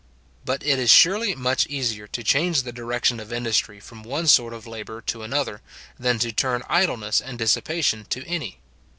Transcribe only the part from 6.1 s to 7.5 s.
to turn idleness and